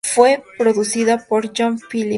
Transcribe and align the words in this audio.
Fue 0.03 0.43
producido 0.57 1.15
por 1.29 1.51
John 1.55 1.77
Phillips. 1.91 2.09